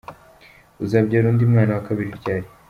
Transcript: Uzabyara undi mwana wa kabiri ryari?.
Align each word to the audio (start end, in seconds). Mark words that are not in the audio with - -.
Uzabyara 0.83 1.27
undi 1.31 1.51
mwana 1.51 1.71
wa 1.73 1.85
kabiri 1.87 2.17
ryari?. 2.19 2.47